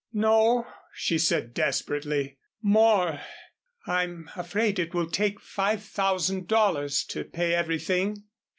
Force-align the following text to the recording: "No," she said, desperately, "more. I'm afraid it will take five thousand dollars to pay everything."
"No," 0.13 0.65
she 0.95 1.19
said, 1.19 1.53
desperately, 1.53 2.39
"more. 2.59 3.21
I'm 3.85 4.31
afraid 4.35 4.79
it 4.79 4.95
will 4.95 5.05
take 5.11 5.39
five 5.39 5.83
thousand 5.83 6.47
dollars 6.47 7.03
to 7.09 7.23
pay 7.23 7.53
everything." 7.53 8.23